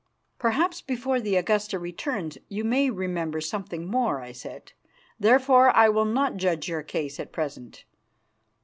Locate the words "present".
7.31-7.85